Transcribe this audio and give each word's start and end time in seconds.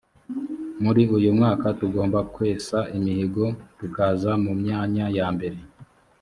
muri 0.83 1.01
uyu 1.17 1.29
mwaka 1.37 1.65
tugomba 1.79 2.19
kwesa 2.33 2.77
imihigo 2.97 3.43
tukaza 3.79 4.31
mu 4.43 4.51
myanya 4.61 5.05
ya 5.17 5.27
mbere 5.35 5.57